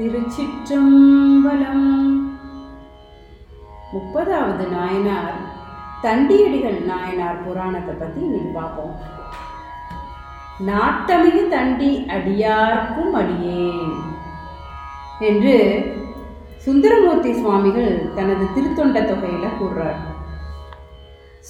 திருச்சிற்றம்பலம். 0.00 1.88
முப்பதாவது 3.92 4.64
நாயனார். 4.68 5.34
தண்டியடிகள் 6.02 6.78
நாயனார் 6.84 7.42
புராணத்தை 7.44 7.94
பற்றி 7.94 8.20
இன்னைக்கு 8.20 8.50
பார்ப்போம். 8.54 8.94
நாட்டமிகு 10.68 11.42
தண்டி 11.48 11.90
அடியார்க்கும் 12.16 13.12
அடியேன் 13.12 13.98
என்று 15.18 15.56
சுந்தரமூர்த்தி 16.56 17.32
சுவாமிகள் 17.32 17.92
தனது 18.14 18.46
திருத்தொண்ட 18.54 19.00
தொகையில 19.00 19.50
கூறுறார். 19.60 20.00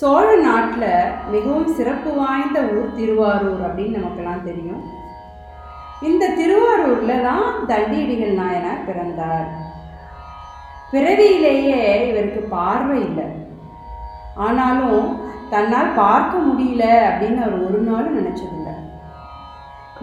சோழ 0.01 0.37
நாட்டில் 0.37 1.13
மிகவும் 1.31 1.69
சிறப்பு 1.69 2.15
வாய்ந்த 2.15 2.61
ஊர் 2.61 2.95
திருவாரூர் 2.95 3.63
அப்படின்னு 3.67 3.99
நமக்கெல்லாம் 3.99 4.45
தெரியும். 4.45 4.83
இந்த 6.09 6.25
திருவாரூர்ல 6.39 7.15
தான் 7.29 7.49
தண்டியடிகள் 7.71 8.39
நாயனார் 8.41 8.87
பிறந்தார். 8.87 9.49
பிறவியிலேயே 10.93 11.81
இவருக்கு 12.11 12.41
பார்வை 12.55 12.97
இல்லை. 13.09 13.27
ஆனாலும் 14.47 15.09
தன்னால் 15.53 15.97
பார்க்க 16.03 16.39
முடியல 16.47 16.85
அப்படின்னு 17.09 17.41
அவர் 17.47 17.67
ஒரு 17.67 17.81
நாளும் 17.89 18.17
நினைச்சதில்லை. 18.19 18.75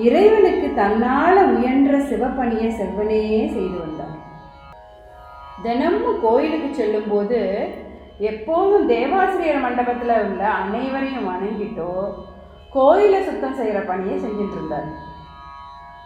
இறைவனுக்கு 0.05 0.67
தன்னால் 0.81 1.39
உயன்ற 1.55 1.99
சிவப்பணியை 2.11 2.69
செவ்வனையே 2.79 3.41
செய்து 3.55 3.77
வந்தார். 3.83 4.15
தினமும் 5.65 6.21
கோயிலுக்கு 6.25 6.69
செல்லும்போது 6.79 7.41
எப்போதும் 8.31 8.87
தேவாசிரியர் 8.93 9.63
மண்டபத்தில் 9.65 10.15
உள்ள 10.27 10.43
அனைவரையும் 10.61 11.29
வணங்கிட்டோ 11.31 11.91
கோயிலை 12.77 13.19
சுத்தம் 13.27 13.59
செய்கிற 13.59 13.79
பணியை 13.91 14.15
செஞ்சுட்டு 14.23 14.57
இருந்தார். 14.57 14.89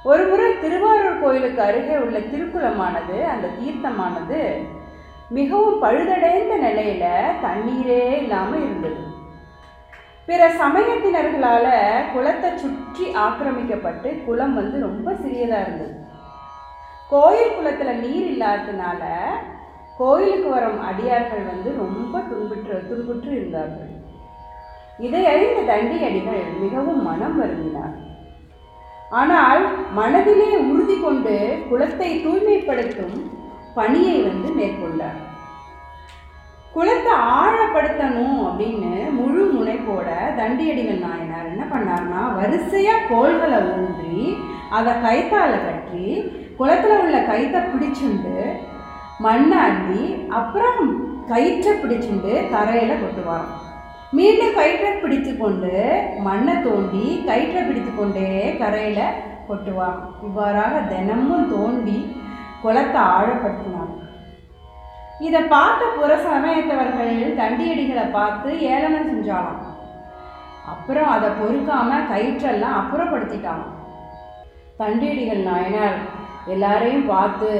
ஒருமுறை 0.09 0.47
திருவாரூர் 0.61 1.19
கோயிலுக்கு 1.23 1.61
அருகே 1.61 1.95
உள்ள 2.03 2.17
திருக்குளமானது 2.19 3.17
அந்த 3.33 3.51
தீர்த்தமானது 3.59 4.39
மிகவும் 5.37 5.81
பழுதடைந்த 5.83 6.53
நிலையில 6.63 7.03
தண்ணீரே 7.43 7.99
இல்லாமல் 8.21 8.63
இருந்தது. 8.63 9.01
பிற 10.25 10.41
சமயத்தினர்களால 10.61 11.67
குளத்தை 12.13 12.49
சுற்றி 12.57 13.05
ஆக்கிரமிக்கப்பட்டு 13.25 14.09
குளம் 14.25 14.53
வந்து 14.53 14.79
ரொம்ப 14.79 15.13
சிறியதா 15.21 15.59
இருந்தது. 15.65 15.95
கோயில் 17.13 17.55
குளத்துல 17.55 17.93
நீர் 18.03 18.27
இல்லாததுனால 18.33 19.03
கோயிலுக்கு 19.97 20.49
வரும் 20.49 20.79
அடியார்கள் 20.89 21.49
வந்து 21.53 21.71
ரொம்ப 21.83 22.19
துன்புற்று 22.29 22.77
துன்புற்று 22.89 23.31
இருந்தார்கள். 23.31 23.91
இதை 24.99 25.23
அறிந்த 25.33 25.59
தண்டி 25.71 25.97
அடிகள் 26.07 26.43
மிகவும் 26.63 27.03
மனம் 27.03 27.37
வருந்தினார்கள். 27.41 28.07
ஆனால் 29.19 29.63
மனதிலே 29.93 30.49
உறுதி 30.69 30.95
கொண்டு 30.99 31.35
குளத்தை 31.69 32.09
தூய்மைப்படுத்தும் 32.23 33.17
பணியை 33.77 34.15
வந்து 34.21 34.49
மேற்கொண்டார். 34.59 35.19
குளத்தை 36.73 37.13
ஆழப்படுத்தணும் 37.39 38.37
அப்படின்னு 38.47 38.91
முழு 39.17 39.41
முனைப்போட 39.55 40.07
தண்டியடிகள் 40.37 41.03
நாயனார் 41.05 41.49
என்ன 41.53 41.63
பண்ணார்னா 41.71 42.21
வரிசையா 42.37 42.95
கோள்களை 43.09 43.59
ஊன்றி 43.73 44.17
அதை 44.77 44.93
கைத்தால 45.05 45.51
கட்டி 45.65 46.05
குளத்துல 46.59 46.99
உள்ள 47.03 47.17
கைத்தை 47.31 47.61
பிடிச்சுண்டு 47.71 48.35
மண்ணை 49.25 49.57
அள்ளி 49.67 50.05
அப்புறம் 50.39 50.81
கயிற்றை 51.31 51.73
பிடிச்சுண்டு 51.73 52.31
தரையில 52.53 52.93
கொட்டுவாராம். 53.01 53.51
மீண்டும் 54.17 54.55
கயிற்றை 54.55 54.89
பிடித்து 54.93 55.31
கொண்டு 55.37 55.73
மண்ணை 56.23 56.55
தோண்டி 56.63 57.03
கயிற்றை 57.27 57.61
பிடித்து 57.63 57.91
கொண்டே 57.91 58.29
கரையில் 58.59 59.17
கொட்டுவான் 59.47 59.99
இவ்வாறாக 60.21 60.73
தினமும் 60.89 61.49
தோண்டி 61.51 61.97
குளத்தை 62.63 63.01
ஆழப்படுத்தினான். 63.15 63.91
இதை 65.19 65.41
பார்த்த 65.53 65.83
புற 65.97 66.11
சமயத்தவர்கள் 66.27 67.13
தண்டியடிகளை 67.39 68.05
பார்த்து 68.11 68.49
ஏளனம் 68.71 69.09
செஞ்சாலாம் 69.09 69.61
அப்புறம் 70.71 71.09
அதை 71.09 71.29
பொறுக்காம 71.39 71.99
கயிற்றெல்லாம் 72.11 72.77
அப்புறப்படுத்திட்டான் 72.81 73.63
தண்டியடிகள் 74.77 75.43
நாயனார் 75.43 75.97
எல்லாரையும் 76.47 77.07
பார்த்து 77.07 77.51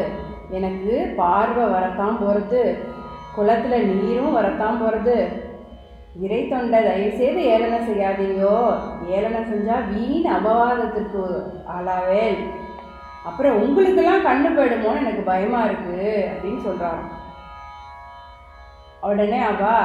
எனக்கு 0.50 0.94
பார்வை 1.18 1.66
வரத்தான் 1.76 2.20
போகிறது 2.22 2.62
குளத்தில் 3.36 3.88
நீரும் 3.92 4.34
வரத்தான் 4.34 4.80
போகிறது 4.82 5.18
இறை 6.20 6.40
தொண்டை 6.48 6.80
தயவுசெய்து 6.84 7.42
ஏளனம் 7.52 7.88
செய்யாதீங்கோ. 7.90 8.58
ஏளனம் 9.16 9.50
செஞ்சால் 9.52 9.88
வீண் 9.92 10.28
அபவாதத்திற்கு 10.38 11.24
ஆளாவேல் 11.76 12.40
அப்புறம் 13.30 13.60
உங்களுக்கெல்லாம் 13.64 14.26
கண்ணு 14.28 14.50
போயிடுமோன்னு 14.58 15.04
எனக்கு 15.04 15.24
பயமாக 15.32 15.68
இருக்குது 15.70 16.12
அப்படின்னு 16.32 16.62
சொல்கிறான் 16.68 17.02
உடனே 19.10 19.40
அவா 19.52 19.76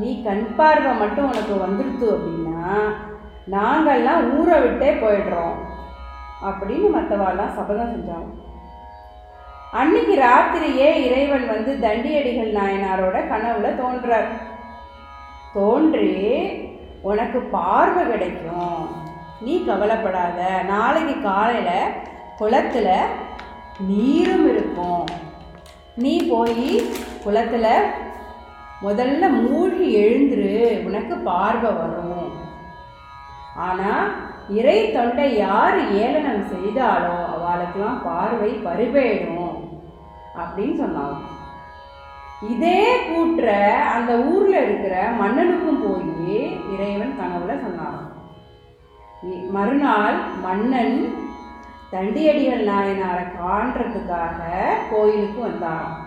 நீ 0.00 0.22
கண் 0.22 0.44
பார்வை 0.58 0.92
மட்டும் 1.02 1.28
உனக்கு 1.30 1.54
வந்துடுத்து 1.64 2.06
அப்படின்னா 2.16 2.66
நாங்கள்லாம் 3.54 4.26
ஊரை 4.38 4.60
விட்டே 4.60 4.90
போயிடுறோம் 5.02 5.56
அப்படின்னு 6.48 6.88
மற்றவாள்லாம் 6.96 7.56
சபதம் 7.56 7.92
செஞ்சாங்க. 7.94 8.30
அன்னைக்கு 9.80 10.14
ராத்திரியே 10.26 10.88
இறைவன் 11.06 11.46
வந்து 11.46 11.72
தண்டியடிகள் 11.86 12.56
நாயனாரோட 12.58 13.16
கனவுல 13.32 13.68
தோன்றார். 13.82 14.30
தோன்றி 15.54 16.10
உனக்கு 17.08 17.38
பார்வை 17.54 18.02
கிடைக்கும். 18.08 18.80
நீ 19.44 19.54
கவலைப்படாத. 19.68 20.38
நாளைக்கு 20.72 21.14
காலையில் 21.22 21.94
குளத்தில் 22.40 22.94
நீரும் 23.90 24.46
இருக்கும். 24.52 25.04
நீ 26.04 26.14
போய் 26.30 26.68
குளத்தில் 27.24 27.72
முதல்ல 28.86 29.24
மூழ்கி 29.40 29.86
எழுந்துரு. 30.02 30.54
உனக்கு 30.88 31.14
பார்வை 31.30 31.70
வரும். 31.80 32.28
ஆனால் 33.68 34.06
இறை 34.58 34.78
தொண்டை 34.92 35.26
யார் 35.36 35.78
ஏளனம் 36.04 36.46
செய்தாலோ 36.52 37.18
அவளுக்கெல்லாம் 37.34 38.00
பார்வை 38.06 38.50
பருவேடும் 38.66 39.52
அப்படின்னு 40.40 40.76
சொன்னாங்க. 40.82 41.20
இதே 42.48 43.06
கூற்ற 43.06 43.74
அந்த 43.74 44.16
ஊர்ல 44.16 44.62
இருக்கிற 44.62 45.10
மன்னனுக்கும் 45.10 45.80
போய் 45.82 46.58
இறைவன் 46.74 47.18
கனவுல 47.18 47.60
சொன்னாராம். 47.60 48.08
மறுநாள் 49.50 50.14
மன்னன் 50.42 51.14
தண்டியடிகள் 51.92 52.64
நாயனாரை 52.68 53.26
காண்றதுக்காக 53.40 54.40
கோயிலுக்கு 54.90 55.40
வந்தாராம். 55.46 55.98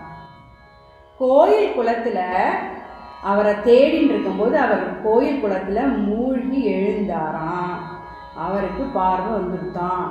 கோயில் 1.18 1.72
குளத்துல 1.78 2.20
அவரை 3.22 3.54
தேடின்னு 3.54 4.10
இருக்கும்போது 4.10 4.58
அவர் 4.58 5.02
கோயில் 5.02 5.44
குளத்துல 5.44 6.04
மூழ்கி 6.04 6.74
எழுந்தாராம். 6.74 7.76
அவருக்கு 8.36 8.84
பார்வை 8.84 9.40
வந்துருத்தான் 9.40 10.06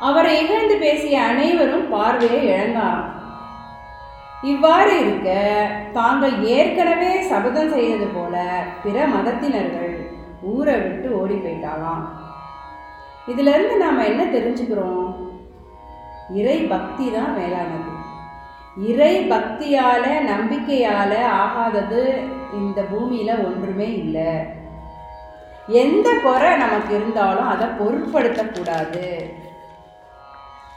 அவரை 0.00 0.44
இகழ்ந்து 0.44 0.76
பேசிய 0.76 1.22
அனைவரும் 1.22 1.88
பார்வையை 1.88 2.40
இழந்தாராம். 2.48 3.16
இவ்வாறு 4.44 5.00
இருக்க 5.00 5.28
தாங்கள் 5.92 6.42
ஏற்கனவே 6.42 7.22
சபதம் 7.22 7.72
செய்தது 7.72 8.06
போல 8.06 8.34
பிற 8.82 9.06
மதத்தினர்கள் 9.06 9.94
ஊரை 10.42 10.74
விட்டு 10.74 11.20
ஓடி 11.20 11.34
போயிட்டாலாம் 11.34 12.04
இதுல 13.28 13.54
இருந்து 13.54 13.76
நாம 13.76 14.04
என்ன 14.04 14.24
தெரிஞ்சுக்கிறோம்? 14.24 15.08
இறை 16.34 16.66
பக்தி 16.66 17.10
தான் 17.10 17.34
மேலானது. 17.38 17.92
இறை 18.76 19.28
பக்தியால 19.28 20.04
நம்பிக்கையால 20.22 21.12
ஆகாதது 21.26 22.02
இந்த 22.52 22.82
பூமியில 22.82 23.46
ஒன்றுமே 23.46 23.84
இல்லை. 23.84 24.30
எந்த 25.68 26.20
குறை 26.22 26.56
நமக்கு 26.56 26.94
இருந்தாலும் 26.94 27.46
அதை 27.46 27.66
பொருட்படுத்தக்கூடாது 27.66 29.34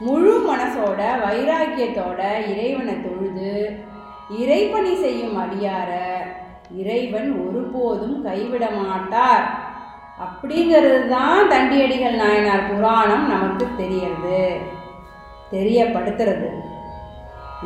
முழு 0.00 0.32
மனசோட 0.48 1.00
வைராக்கியத்தோட 1.24 2.20
இறைவனை 2.52 2.94
தொழுது 2.94 3.52
இறைப்பணி 4.38 4.92
செய்யும் 5.02 5.36
அடியார 5.36 5.90
இறைவன் 6.80 7.28
ஒருபோதும் 7.44 8.16
கைவிட 8.22 8.64
மாட்டார். 8.70 9.44
அப்படிங்கிறது 10.20 11.08
தான் 11.08 11.50
தண்டியடிகள் 11.50 12.16
நாயனார் 12.16 12.68
புராணம் 12.70 13.26
நமக்கு 13.28 13.66
தெரியறது 13.76 14.42
தெரியப்படுத்துறது. 15.50 16.48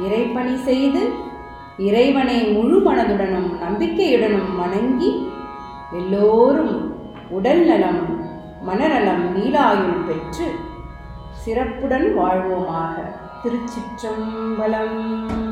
இறைப்பணி 0.04 0.54
செய்து 0.68 1.02
இறைவனை 1.78 2.38
முழு 2.52 2.76
மனதுடனும் 2.86 3.50
நம்பிக்கையுடனும் 3.64 4.52
வணங்கி 4.60 5.10
எல்லோரும் 5.92 6.76
உடல் 7.30 7.64
நலம் 7.64 8.02
மனநலம் 8.62 9.24
நீலாயுள் 9.34 10.06
பெற்று 10.06 10.46
சிறப்புடன் 11.44 12.18
வாழ்வோமாக. 12.18 12.94
திருச்சிற்றம்பலம். 13.42 15.45